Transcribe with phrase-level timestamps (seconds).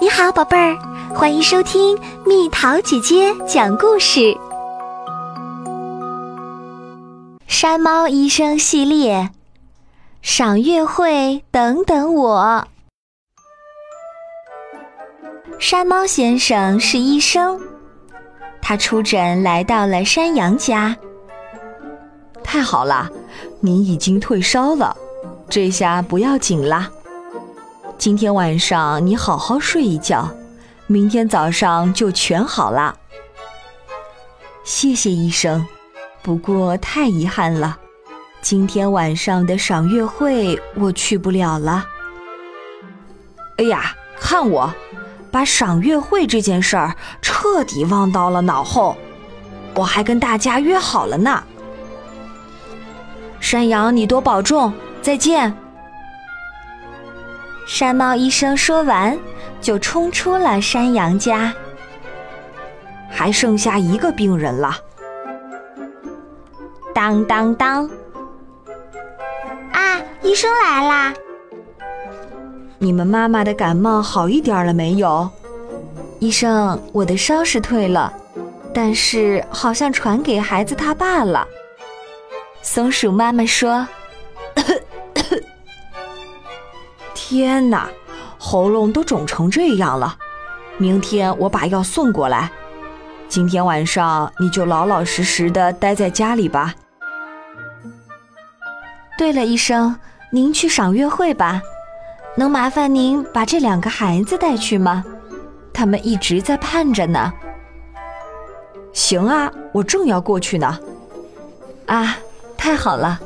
[0.00, 0.78] 你好，宝贝儿，
[1.12, 4.20] 欢迎收听蜜桃姐姐讲故事
[7.48, 9.16] 《山猫医生系列》。
[10.22, 12.68] 赏月会，等等我。
[15.58, 17.60] 山猫先生是医生，
[18.62, 20.96] 他出诊来到了山羊家。
[22.44, 23.10] 太好了，
[23.58, 24.96] 你已经退烧了，
[25.50, 26.88] 这下不要紧啦。
[27.98, 30.30] 今天晚上你好好睡一觉，
[30.86, 32.96] 明天早上就全好了。
[34.62, 35.66] 谢谢医生，
[36.22, 37.76] 不过太遗憾了，
[38.40, 41.84] 今天晚上的赏月会我去不了了。
[43.56, 44.72] 哎呀，看我，
[45.32, 48.96] 把赏月会这件事儿彻底忘到了脑后，
[49.74, 51.42] 我还跟大家约好了呢。
[53.40, 54.72] 山羊，你多保重，
[55.02, 55.52] 再见。
[57.68, 59.16] 山猫医生说完，
[59.60, 61.52] 就冲出了山羊家。
[63.10, 64.74] 还剩下一个病人了。
[66.94, 67.84] 当当当！
[69.70, 71.14] 啊，医生来啦！
[72.78, 75.28] 你们妈妈的感冒好一点了没有？
[76.20, 78.10] 医生，我的烧是退了，
[78.72, 81.46] 但是好像传给孩子他爸了。
[82.62, 83.86] 松鼠妈妈说。
[87.28, 87.86] 天哪，
[88.38, 90.16] 喉咙都肿成这样了！
[90.78, 92.50] 明天我把药送过来。
[93.28, 96.74] 今天晚上你就老老实实的待在家里吧。
[99.18, 99.94] 对了，医生，
[100.32, 101.60] 您去赏月会吧，
[102.34, 105.04] 能麻烦您把这两个孩子带去吗？
[105.70, 107.30] 他们一直在盼着呢。
[108.94, 110.78] 行啊，我正要过去呢。
[111.84, 112.16] 啊，
[112.56, 113.20] 太好了，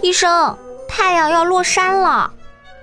[0.00, 0.56] 医生。
[0.98, 2.28] 太阳要落山了，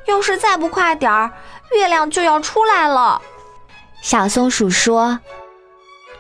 [0.06, 1.30] 要是再不快点儿，
[1.76, 3.22] 月亮就要出来了。
[4.02, 5.20] 小松鼠说：“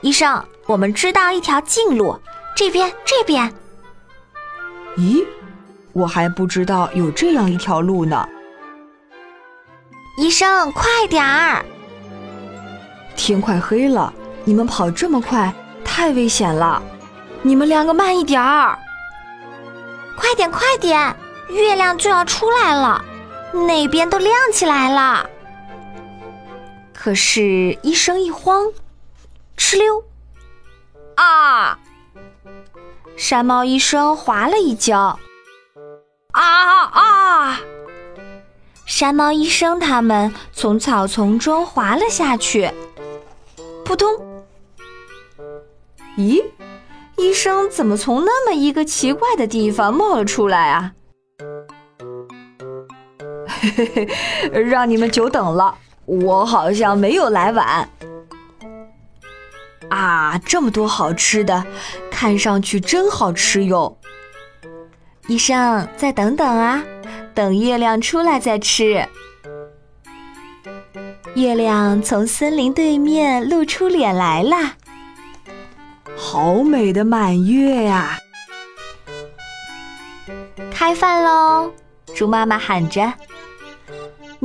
[0.01, 2.19] 医生，我们知道一条近路，
[2.53, 3.50] 这边，这边。”
[4.97, 5.25] 咦，
[5.94, 8.27] 我还不知道有这样一条路呢。
[10.17, 11.63] 医生，快点儿！
[13.16, 14.13] 天快黑了，
[14.44, 15.51] 你们跑这么快，
[15.85, 16.83] 太危险了。
[17.41, 18.77] 你们两个慢一点儿。
[20.17, 21.16] 快点，快点！
[21.50, 23.03] 月亮就要出来了，
[23.53, 25.29] 那边都亮起来了。
[26.94, 28.66] 可是医生一慌，
[29.57, 30.03] 哧溜！
[31.16, 31.78] 啊！
[33.16, 35.19] 山猫医生滑了一跤。
[36.31, 37.59] 啊啊！
[38.85, 42.72] 山猫医生他们从草丛中滑了下去，
[43.85, 44.09] 扑通！
[46.17, 46.44] 咦，
[47.17, 50.94] 医生怎么从那么一个奇怪的地方冒了出来啊？
[53.71, 54.07] 嘿
[54.51, 57.89] 嘿，让你们久等了，我好像没有来晚。
[59.89, 61.65] 啊，这么多好吃的，
[62.09, 63.97] 看上去真好吃哟！
[65.27, 66.83] 医生，再等等啊，
[67.33, 69.07] 等月亮出来再吃。
[71.35, 74.55] 月亮从森林对面露出脸来了，
[76.15, 78.17] 好美的满月呀！
[80.71, 81.71] 开饭喽！
[82.13, 83.13] 猪妈妈喊着。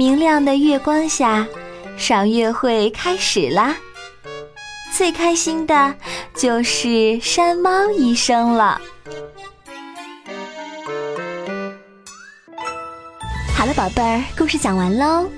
[0.00, 1.46] 明亮的月光下，
[1.98, 3.76] 赏月会开始啦！
[4.96, 5.94] 最开心的
[6.34, 8.80] 就是山猫医生了。
[13.54, 15.28] 好了，宝贝儿，故事讲完喽。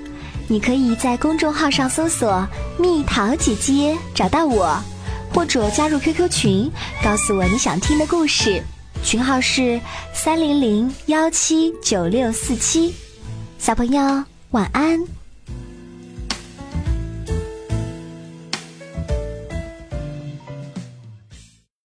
[0.47, 2.47] 你可以在公众号上搜索
[2.79, 4.81] “蜜桃姐姐”找到我，
[5.33, 6.71] 或者加入 QQ 群，
[7.03, 8.63] 告诉我你想听的故事。
[9.03, 9.77] 群号是
[10.13, 12.95] 三零零幺七九六四七。
[13.59, 14.23] 小朋友。
[14.53, 15.22] 晚安。